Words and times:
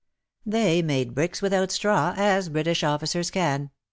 They 0.47 0.81
made 0.81 1.13
bricks 1.13 1.43
without 1.43 1.69
straw 1.71 2.15
as 2.17 2.49
British 2.49 2.83
officers 2.83 3.29
can. 3.29 3.69